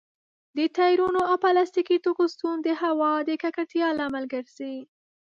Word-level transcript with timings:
د 0.57 0.59
ټايرونو 0.77 1.21
او 1.29 1.35
پلاستيکي 1.43 1.97
توکو 2.05 2.25
سون 2.37 2.55
د 2.63 2.67
هوا 2.81 3.13
د 3.27 3.29
ککړتيا 3.41 3.87
لامل 3.99 4.25
ګرځي. 4.33 4.75